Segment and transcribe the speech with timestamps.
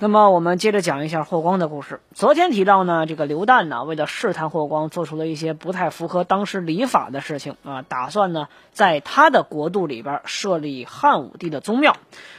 [0.00, 1.98] 那么我们接着讲一下霍光的故事。
[2.14, 11.96] 昨天提到呢，这个刘旦呢，为了试探霍光，做出了一些不太符合当时礼法的事情啊，打算呢，在他的国度里边设立汉武帝的宗庙。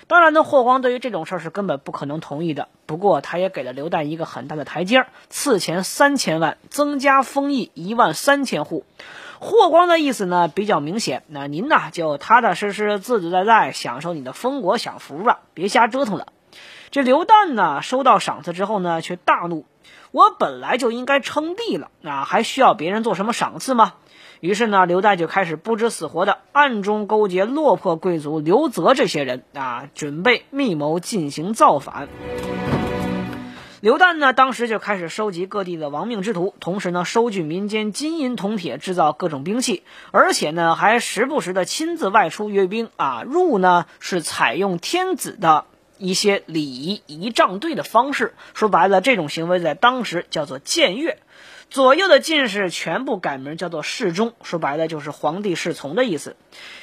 [0.07, 2.69] 当然呢，霍光对于这种事儿是根本不可能同意的。
[2.85, 8.85] 不过，他也给了刘旦一个很大的台阶儿，赐钱三千万，增加封邑一万三千户。
[9.39, 16.27] 霍光的意思呢比较明显，那您呢就踏踏实实、自自在在享受你的封国享福吧，别瞎折腾了。
[16.91, 19.65] 这刘旦呢，收到赏赐之后呢，却大怒
[20.11, 23.93] ：“我本来就应该称帝了，那还需要别人做什么赏赐吗？”
[24.41, 32.07] 于是呢，刘旦就开始不知死活的暗中勾结落魄贵族刘泽这些人啊，准备密谋进行造反。
[33.81, 45.65] 刘旦呢，当时就开始收集各地的亡命之徒，同时呢，收据民间金银铜铁，制造各种兵器，而且呢，还时不时的亲自外出阅兵啊，入呢是采用天子的。
[45.99, 51.19] 一些礼仪仪仗队的方式，说白了，这种行为在当时叫做僭越。
[51.69, 56.35] 左右的进士全部改名叫做侍中，说白了就是皇帝侍从的意思。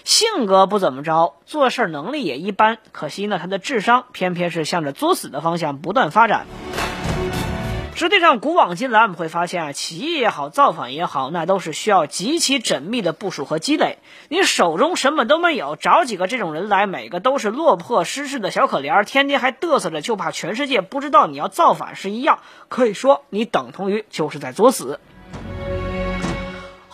[0.04, 6.46] 性格不怎么着，做事能力也一般，可惜呢，他的智商偏偏是向着作死的方向不断发展。
[7.98, 13.96] 实际上，古往今来，我们会发现啊，起义也好，造反也好，那都是需要极其缜密的部署和积累。
[14.28, 22.40] 你手中什么都没有，找几个这种人来，每个都是落魄失势的小可怜，天天还嘚瑟着，就怕全世界不知道你要造反是一样。
[22.68, 25.00] 可以说，你等同于就是在作死。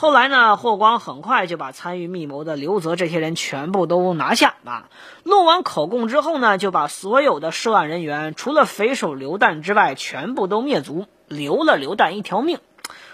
[0.03, 4.89] 后来呢，霍光很快就把参与密谋的刘泽这些人全部都拿下啊。
[5.23, 12.59] 录完口供之后呢，就把所有的涉案人员，除了匪首刘旦之外，全部都灭族，留了刘旦一条命。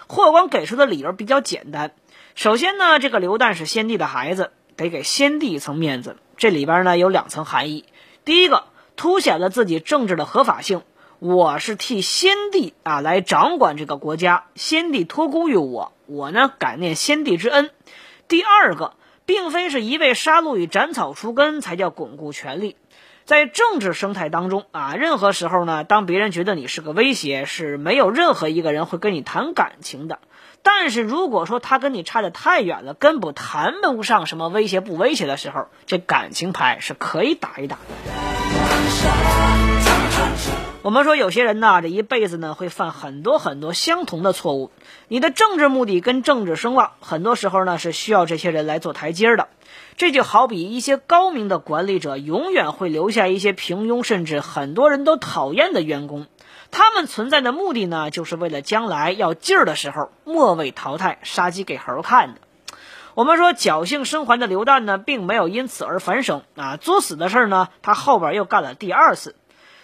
[0.07, 1.91] 霍光给出的理由比较简单，
[2.33, 6.17] 首先呢，这个刘旦是先帝的孩子，得给先帝一层面子。
[6.37, 7.85] 这里边呢有两层含义，
[8.25, 8.63] 第一个
[8.95, 10.81] 凸显了自己政治的合法性。
[11.19, 17.71] 我是替先帝啊来掌管这个国家，先帝托孤于我，我呢感念先帝之恩。
[18.29, 18.93] 第二个，
[19.25, 22.77] 并非是一味杀戮与斩草除根才叫巩固权力，
[23.25, 30.19] 在政治生态当中啊，任何时候呢，当别人觉得你是个威胁，是没有任何一个人会跟你谈感情的。
[30.63, 37.83] 但是如果说他跟你差得太远了，根本谈不上什么威胁不威胁的时候，这感情牌是可以打一打的。
[40.89, 44.71] 我们说有些人呢，这一辈子呢会犯很多很多相同的错误。
[45.07, 49.49] 你的政治目的跟政治声望，很多时候呢是需要这些人来做台阶的。
[49.97, 56.25] 这就好比一些高明的管理者，永远会留下一些平庸甚至很多人都讨厌的员工。
[56.71, 62.41] 他们存在的目的呢，就是为了将来要劲儿的时候末位淘汰，杀鸡给猴看的。
[63.13, 69.35] 我们说侥幸生还的刘旦呢，并没有因此而反省啊，作死的事儿呢，他后边又干了第二次。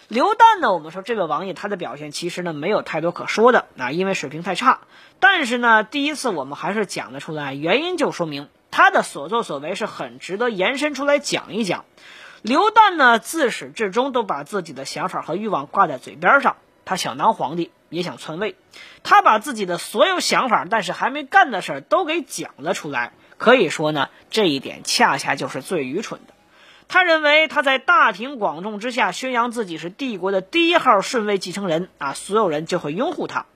[0.08, 0.72] 刘旦呢？
[0.72, 4.80] 我们说这位王爷他的表现其实呢没有太多可说的啊，因为水平太差。
[5.18, 11.84] 但是呢，第一次我们还是讲得出来，原因就说明他的所作所为是很值得延伸出来讲一讲。
[12.42, 18.54] 刘旦呢，自始至终都把自己的想法和欲望挂在嘴边上，他想当皇帝，也想篡位。
[19.02, 23.12] 他把自己的所有想法，但是还没干的事儿都给讲了出来。
[23.38, 26.34] 可以说呢，这一点恰恰就是最愚蠢的。
[26.88, 33.46] 他认为他在大庭广众之下宣扬自己是帝国的第一号顺位继承人啊，所有人就会拥护他。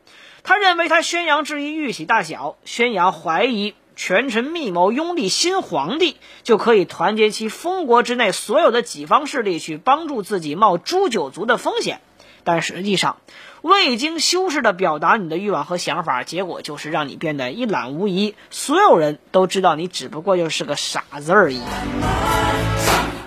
[0.43, 12.01] 他认为他宣扬质疑玉玺大小，宣扬怀疑权臣密谋拥立新皇帝，就可以团结其封国之内所有的己方势力去帮助自己冒诛九族的风险。
[12.43, 13.19] 但实际上，
[13.61, 21.60] 未经修饰的表达你的欲望和想法，结果就是让你变得一览无遗，所有人都知道你只不过就是个傻子而已。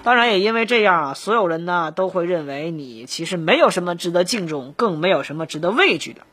[0.03, 6.23] 当然，也因为这样啊，所有人呢都会认为你其实没有什么值得敬重，更没有什么值得畏惧的。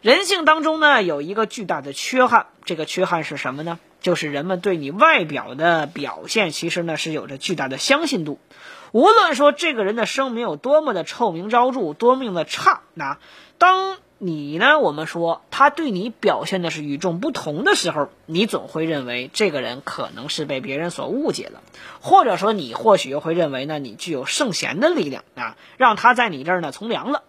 [0.00, 3.80] 人性当中呢有一个巨大的缺憾，这个缺憾是什么呢？
[4.00, 8.38] 就是人们对你外表的表现，其实呢是有着巨大的相信度。
[8.92, 13.18] 无论说这个人的声名有多么的臭名昭著，多么的差，那
[13.58, 13.96] 当。
[14.18, 14.78] 你呢？
[14.78, 21.60] 我们说他对你表现的是与众不同的时候，你总会认为这个人可能是被别人所误解了，
[22.00, 27.24] 或者说你或许又会认为呢，你具有圣贤的力量啊，让他在你这儿呢从良了。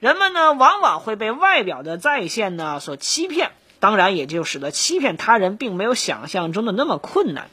[0.00, 7.50] 人们呢往往会被外表的再现呢所欺骗，当然也就使得欺骗他人并没有想象中的那么困难。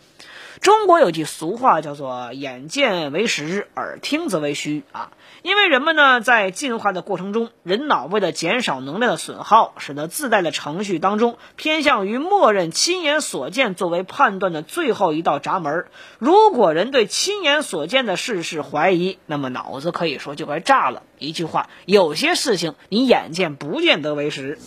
[0.61, 5.11] 中国有句俗话叫做“眼见为实，耳听则为虚”啊，
[5.41, 15.85] 因为人们呢在进化的过程中，人脑为了减少能量的损耗，使得自带的程序当中偏向于默认亲眼所见作为判断的最后一道闸门。
[16.17, 21.03] 如果人对亲眼所见的事事怀疑，那么脑子可以说就该炸了。
[21.19, 24.59] 一句话，有些事情你眼见不见得为实。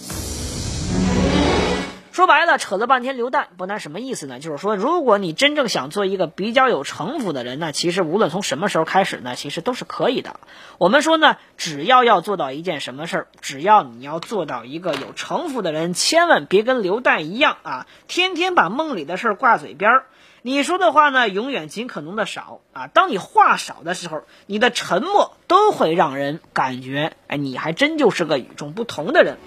[2.12, 4.38] 说白了，扯了半天榴弹，不难什么意思呢？
[4.38, 10.38] 就是说，如果你真正想做一个比较有城府的人呢，其实无论从什么时候开始呢，其实都是可以的。
[10.76, 20.05] 我们说呢，只要要做到一件什么事儿，只要你要做到一个有城府的人，千万别跟榴弹一样啊，天天把梦里的事儿挂嘴边儿。
[20.43, 22.88] 你说的话呢，永远尽可能的少啊。
[22.88, 29.38] 当你话少的时候，你的沉默都会让人感觉，哎，你还真就是个与众不同的人。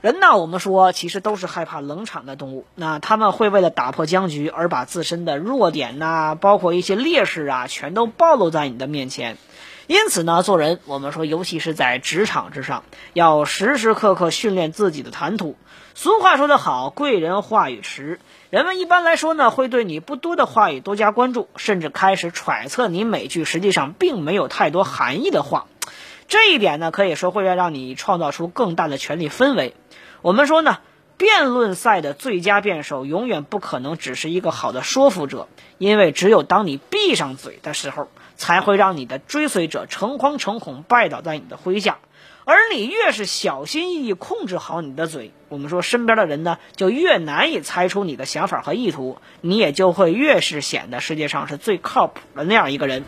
[0.00, 2.64] 人呢，我们说其实都是害怕冷场的动物。
[2.74, 9.36] 那他们会为了打破僵局而把自身的弱点呐，包括一些劣势啊，全都暴露在你的面前。
[9.88, 15.56] 因此呢，做人我们说，尤其是在职场之上，要时时刻刻训练自己的谈吐。
[15.94, 18.20] 俗话说得好，贵人话语迟。
[18.48, 25.66] 人们一般来说呢，会对你不多的话语多加关注，甚至开始揣测你每句实际上并没有太多含义的话。
[26.26, 29.74] 这一点呢，可以说会让你创造出更大的权力氛围。
[30.22, 30.78] 我们说呢，
[31.16, 41.98] 辩论赛的最佳辩手永远不可能只是一个好的说服者，因为只有当你闭上嘴的时候，才会让你的追随者诚惶诚恐拜倒在你的麾下。
[42.44, 53.04] 而你越是小心翼翼控制好你的嘴，我们说身边的人呢，就越难以猜出你的想法和意图，你也就会越是显得世界上是最靠谱的那样一个人。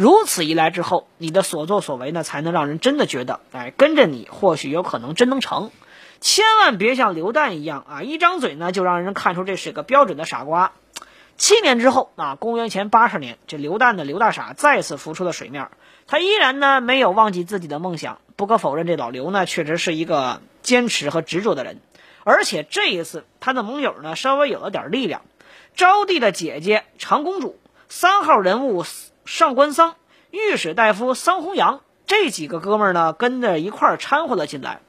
[0.00, 5.72] 如此一来之后，你的所作所为呢，才能让人真的觉得，哎，跟着你或许有可能真能成。
[6.20, 10.70] 千万别像刘旦一样啊，一张嘴呢就让人看出这是个标准的傻瓜。
[11.36, 15.68] 七年之后啊，公元前八十年，这刘旦的刘大傻再次浮出了水面。
[16.06, 18.20] 他依然呢没有忘记自己的梦想。
[18.36, 21.80] 不可否认，这老刘呢确实是一个坚持和执着的人。
[22.22, 25.22] 而且这一次，他的盟友呢稍微有了点力量。
[25.74, 27.58] 招娣的姐姐长公主，
[27.88, 28.84] 三号人物。
[29.28, 29.96] 上官桑、
[30.30, 34.80] 御史大夫桑弘羊这几个哥们儿呢，跟着一块儿掺和了进来。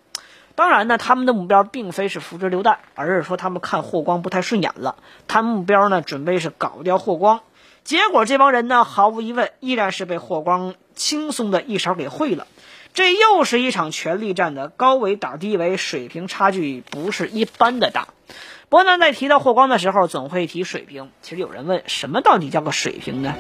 [0.56, 4.96] 当然呢，他们的目标并非是扶植刘旦，而是说他们看霍光不太顺眼了。
[5.28, 7.42] 他们目标呢，准备是搞掉霍光。
[7.84, 12.48] 结果这帮人呢，毫无疑问，依然是被霍光轻松的一勺给烩了。
[12.94, 18.08] 这又是一场权力战的高维打低维，水平差距不是一般的大。
[18.70, 21.12] 伯南在提到霍光的时候，总会提水平。
[21.22, 23.36] 其实有人问，什么到底叫个水平呢？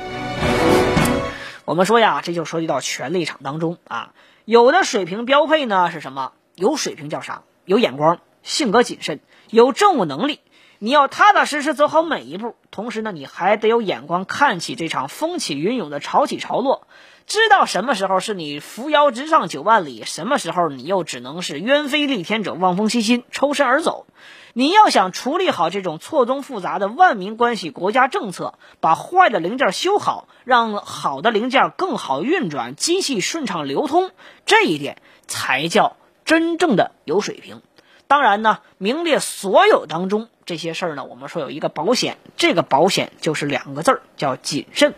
[1.69, 4.13] 我们说呀，这就涉及到权力场当中啊，
[4.43, 6.33] 有的水平标配呢是什么？
[6.55, 7.43] 有水平叫啥？
[7.63, 9.19] 有眼光，性格谨慎，
[9.51, 10.39] 有政务能力。
[10.81, 16.87] 你要踏踏实实走好每一步，同时呢，你还得有眼光，看起这场风起云涌的潮起潮落，
[17.27, 24.05] 知道什么时候是你扶摇直上九万里，什么时候你又只能是鸢飞戾天者望风息心，抽身而走。
[24.53, 34.11] 你要想处理好这种错综复杂的万民关系、国家政策，把坏的零件修好，让好的零件更好运转，机器顺畅流通，
[34.45, 37.61] 这一点才叫真正的有水平。
[38.07, 44.95] 当然呢，名列所有当中这些事儿呢，我们说有一个保险，这个保险就是两个字儿，叫谨慎。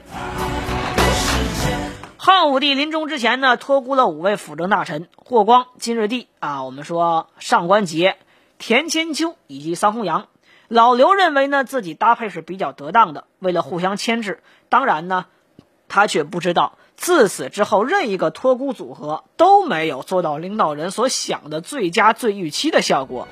[2.15, 8.13] 汉武帝临终之前呢，托孤了五位辅政大臣：霍光、金日帝啊，我们说上官桀。
[8.60, 10.27] 田千秋以及桑弘羊，
[10.70, 14.39] 老刘认为呢自己搭配是比较得当的，为了互相牵制，
[14.70, 15.25] 当然呢，
[15.89, 23.27] 他却不知道自此之后任一个托孤组合都没有做到领导人所想的最佳最预期的效果，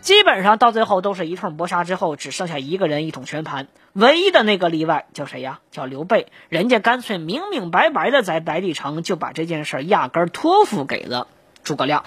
[0.00, 5.60] 基本上到最后都是一通搏杀之后，只剩下一个人一统全盘，唯一的那个例外叫谁呀？
[5.70, 11.26] 叫刘备，人家干脆明明白白的在白帝城就把这件事儿压根儿托付给了
[11.62, 12.04] 诸葛亮。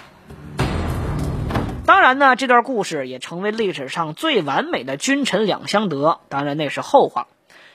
[1.84, 6.20] 当然呢，这段故事也成为历史上最完美的君臣两相得。
[6.28, 7.26] 当然那是后话。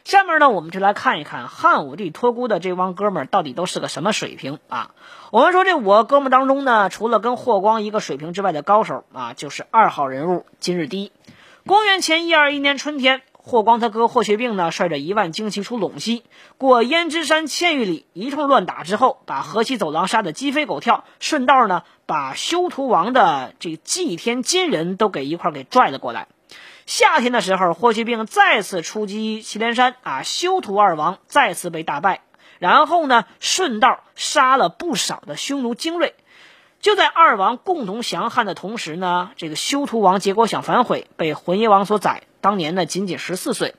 [0.07, 4.91] 下面呢，我们就来看一看汉武帝托孤的这帮哥们儿到底都是个什么水平啊？
[5.31, 11.11] 我们说这五个哥们儿当中呢，除了跟霍光一个水平之外的高手啊，就是二号人物金日低。
[11.65, 13.21] 公元前一二一年春天。
[13.33, 16.23] 霍光他哥霍去病呢，率着一万精骑出陇西，
[16.57, 26.27] 过胭脂山千余里，一通乱打之后，把河西走廊杀得鸡飞狗跳，顺道呢，把修图王的这祭天金人都给一块给拽了过来。
[26.87, 32.21] 夏天的时候，霍去病再次出击祁连山，啊，修图二王再次被大败。
[32.59, 36.15] 然后呢顺道杀了不少的匈奴精锐。
[36.79, 42.23] 就在二王共同降汉的同时呢，这个修图王结果想反悔，被浑邪王所宰。
[42.39, 43.75] 当年呢仅仅十四岁，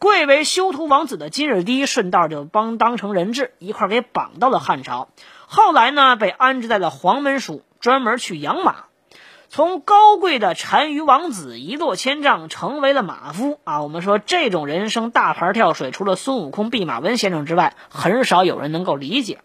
[0.00, 5.08] 贵为修图王子的金日低顺道就帮当成人质，一块给绑到了汉朝。
[5.46, 8.86] 后来呢被安置在了黄门署，专门去养马。
[9.50, 13.80] 从高贵的单于王子一落千丈，成为了马夫啊！
[13.80, 19.38] 我们说这种人生大牌跳水，除了孙悟空、弼马温先生之外，很少有人能够理解。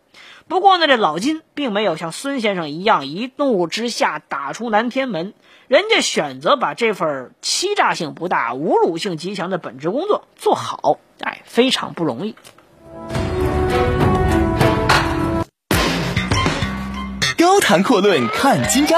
[0.50, 5.34] 不过呢，这老金并没有像孙先生一样一怒之下打出南天门，
[5.70, 12.36] 人家选择把这份欺诈性不大、侮辱性极强的本职工作做好，哎，非常不容易。
[17.38, 18.98] 高谈阔论看今朝，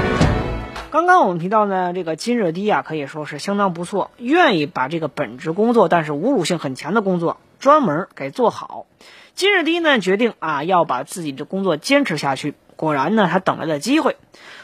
[0.91, 8.85] 刚刚我们提到呢，这个金日低啊，可以说是相当不错，愿意把这个本职工作，但是侮辱性很强的工作，专门给做好。
[9.33, 12.55] 金日低呢，决定啊要把自己的工作坚持下去。
[12.75, 14.17] 果然呢，他等来了机会。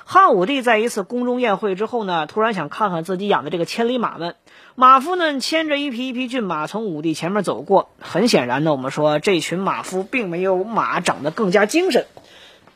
[0.03, 4.35] 汉武帝在一次宫中宴会之后呢，突然想看看自己养的这个千里马们。
[4.75, 7.87] 马夫呢牵着一匹一匹骏马从武帝前面走过。
[8.01, 12.05] 很显然呢，我们说这群马夫并没有马长得更加精神。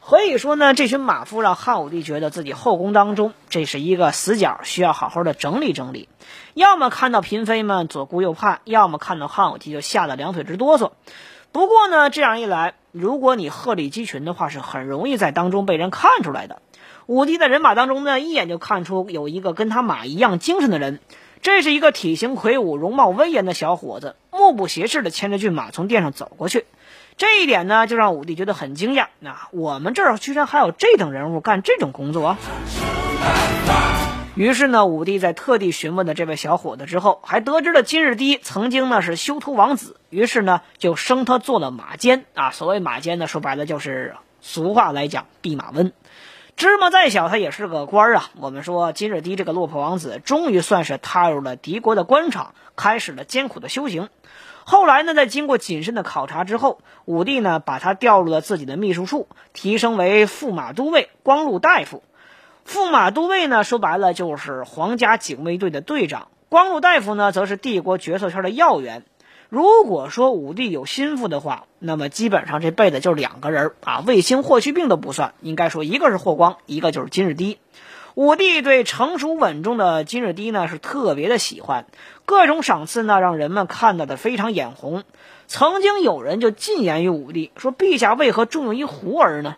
[0.03, 6.09] 可以说呢，这群马夫让汉武帝觉得自己后宫当中这是一个死角，需要好好的整理整理。
[6.55, 10.91] 要么看到嫔妃们左顾右盼，要么看到汉武帝就吓得两腿直哆嗦。
[11.51, 16.61] 不过呢，这样一来，如果你鹤立鸡群的话，是很容易在当中被人看出来的。
[17.05, 20.99] 武帝在人马当中呢，一眼就看出有一个跟他马一样精神的人，
[21.41, 26.65] 这是一个体型魁梧、容貌威严的小伙子，目不斜视的牵着骏马从殿上走过去。
[27.21, 29.05] 这一点呢，就让武帝觉得很惊讶。
[29.19, 32.35] 那我们这儿居然还有这等人物干这种工作。
[34.33, 42.49] 于是呢，武帝在特地询问了这位小伙子之后，还得知了金日低曾经呢是修图王子，于是呢就升他做了马监啊。
[42.49, 45.93] 所谓马监呢，说白了就是俗话来讲，弼马温。
[46.57, 48.31] 芝麻再小，他也是个官儿啊。
[48.39, 54.09] 我们说金日低这个落魄王子，终于算是踏入了敌国的官场，开始了艰苦的修行。
[54.71, 62.03] 后来呢，在经过谨慎的考察之后，武帝呢把他调入了自己的秘书处，提升为驸马都尉、光禄大夫。
[62.65, 69.03] 驸马都尉呢，说白了就是皇家警卫队的队长；光禄大夫呢，则是帝国决策圈的要员。
[69.49, 75.33] 如果说武帝有心腹的话，那么基本上这辈子就两个人啊，卫青、霍去病都不算。
[75.41, 77.57] 应该说，一个是霍光，一个就是金日低。
[78.15, 81.85] 武帝对成熟稳重的金日低呢，是特别的喜欢，
[82.25, 85.03] 各种赏赐呢，让人们看到的非常眼红。
[85.47, 89.55] 曾经有人就进言于武帝说：“陛下为何重用一胡儿呢？”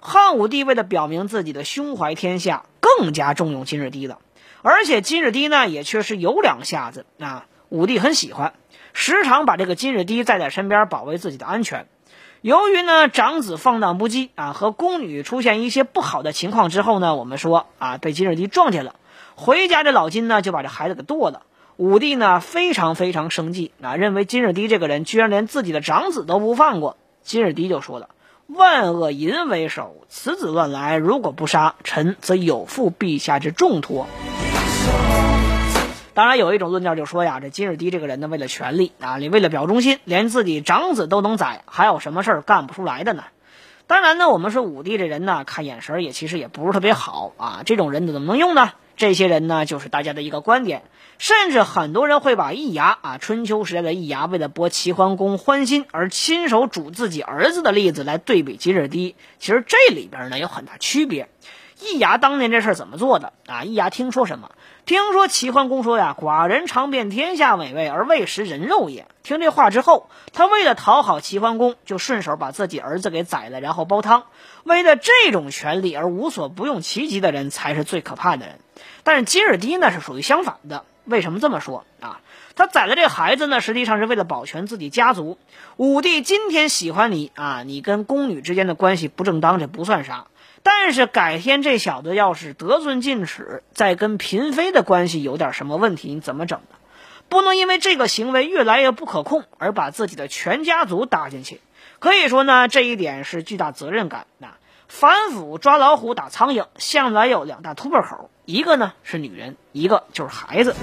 [0.00, 4.18] 汉武帝为了表明自己的胸怀天下，更加重用金日低了。
[4.62, 8.54] 而且金日低呢，也确实有两下子啊，武帝很喜欢，
[8.92, 11.88] 时常把这个金日低带在身边，保卫自己的安全。
[12.46, 18.94] 由于呢长子放荡不羁啊，和宫女出现一些不好的情况之后呢，我们说啊，被金日低撞见了，
[19.34, 21.42] 回家这老金呢就把这孩子给剁了。
[21.76, 26.96] 武帝呢非常非常生气啊，认为金日低这个人居然连自己的长子都不放过。
[27.24, 28.10] 金日低就说了。
[28.46, 34.06] 万恶淫为首，此子乱来，如果不杀，臣则有负陛下之重托。
[36.16, 43.24] 当然，有一种论调就说呀，这金日低这个人呢，为了权力啊，你为了表忠心，连自己长子都能宰，还有什么事儿干不出来的呢？
[43.86, 48.72] 当然呢，我们说武帝这人呢，看眼神也其实也不是特别好啊，这种人怎么能用呢？
[48.96, 50.84] 这些人呢，就是大家的一个观点，
[51.18, 59.16] 甚至很多人会把易牙啊，春秋时代的易牙为了博齐桓公欢心而亲手煮自己儿子的例子来对比金日低。
[59.38, 61.28] 其实这里边呢有很大区别。
[61.78, 63.64] 易牙当年这事儿怎么做的啊？
[63.64, 64.50] 易牙听说什么？
[64.86, 74.24] 听说齐桓公说呀：“寡人尝遍天下美味，而未食人肉也。”听这话之后，他为了讨好齐桓公，就顺手把自己儿子给宰了，然后煲汤。
[74.64, 78.58] 为了这种权利而无所不用其极的人，才是最可怕的人。
[79.02, 82.20] 但是金日低呢是属于相反的，为什么这么说啊？
[82.54, 85.36] 他宰了这孩子呢，实际上是为了保全自己家族。
[85.76, 90.28] 武帝今天喜欢你啊，你跟宫女之间的关系不正当，这不算啥。
[90.66, 96.76] 但是改天这小子要是得寸进尺，再跟嫔妃的关系有点什么问题，你怎么整呢？
[97.28, 101.60] 不能因为这个行为越来越不可控而把自己的全家族搭进去。
[102.00, 104.26] 可以说呢，这一点是巨大责任感。
[104.38, 104.54] 那
[104.88, 110.74] 反腐抓老虎打苍蝇，向来有两大突破口，一个呢是女人，一个就是孩子。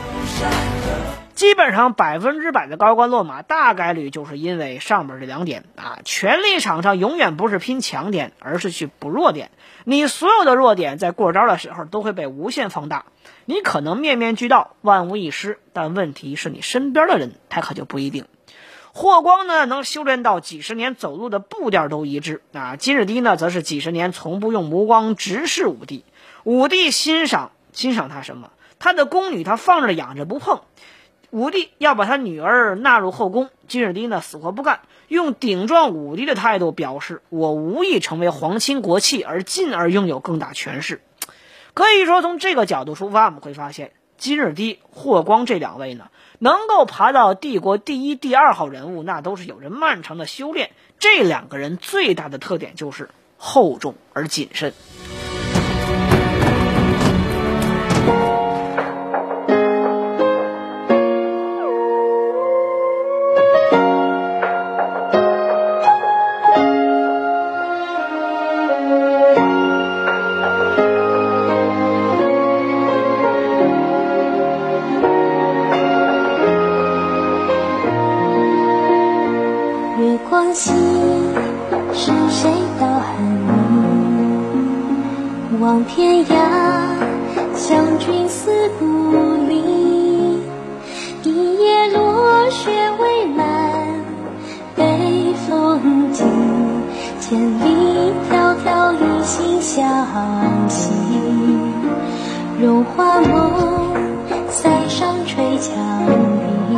[1.44, 6.00] 基本上百分之百的高官落马，大概率就是因为上面这两点啊。
[6.06, 9.52] 权力场上永远不是拼强点，而是去补弱点。
[9.84, 13.04] 你所有的弱点在过招的时候都会被无限放大。
[13.44, 18.24] 你可能面面俱到，万无一失，但问题是你身边的人他可就不一定。
[18.94, 22.78] 霍光呢，能修炼到几十年走路的步调都一致啊。
[22.78, 26.06] 金日低呢，则是几十年从不用目光直视武帝。
[26.46, 28.52] 武帝欣赏欣赏他什么？
[28.80, 30.62] 他的宫女他放着养着不碰。
[31.34, 41.02] 武帝要把他女儿纳入后宫，金日低呢死活不干，用顶撞武帝的态度表示：“我无意成为皇亲国戚，而进而拥有更大权势。”
[41.74, 50.70] 可以说，从这个角度出发，我们会发现金日低、霍光这两位呢，能够爬到帝国第一、第二号人物，那都是有着漫长的修炼。
[51.00, 54.72] 这两个人最大的特点就是厚重而谨慎。
[99.74, 100.92] 一心相惜。
[102.62, 103.92] 荣华梦，
[104.50, 105.76] 塞上吹墙
[106.06, 106.76] 壁。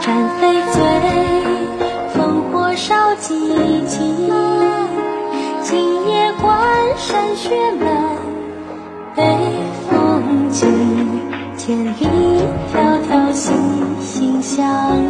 [0.00, 0.80] 战飞醉，
[2.14, 2.16] 烽
[2.52, 3.32] 火烧寂
[3.86, 3.98] 寂。
[7.00, 7.86] 山雪满，
[9.14, 9.22] 北
[9.88, 10.66] 风急，
[11.56, 12.06] 千里
[12.74, 12.76] 迢
[13.08, 13.54] 迢心
[14.00, 15.07] 心相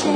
[0.00, 0.06] 谁？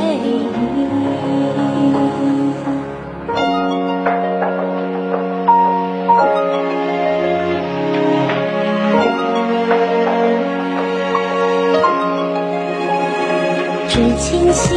[13.87, 14.75] 知青心，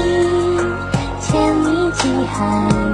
[1.22, 2.87] 千里寄寒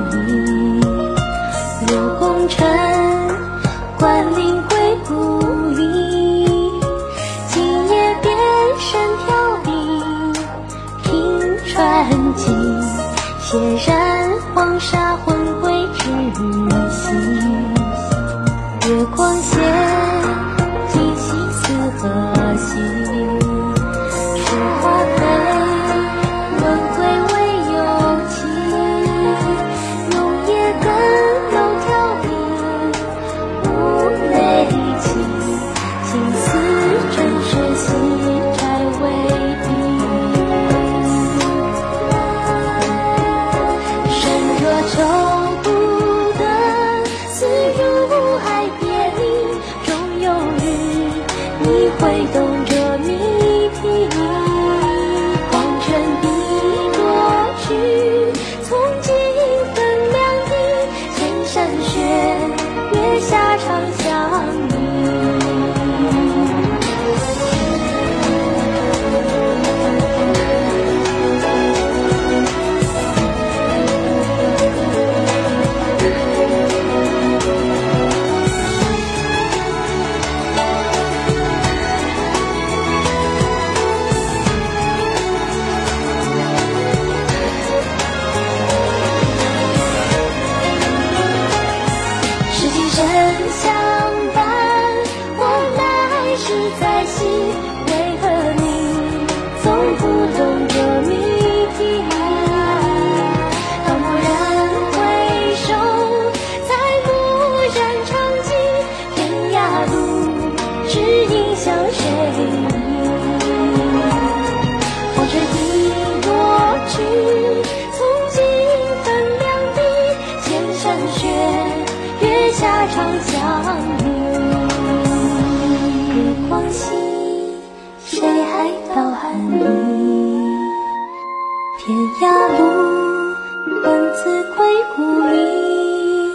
[132.15, 133.35] 天涯路，
[133.81, 136.31] 本自归故里。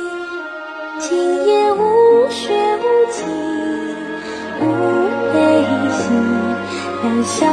[0.98, 3.28] 今夜无雪无晴，
[4.60, 4.64] 无
[5.32, 6.10] 悲喜，
[7.04, 7.48] 两相